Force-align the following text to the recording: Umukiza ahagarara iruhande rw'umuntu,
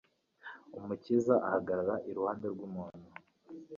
Umukiza 0.77 1.33
ahagarara 1.47 1.95
iruhande 2.09 2.45
rw'umuntu, 2.53 3.05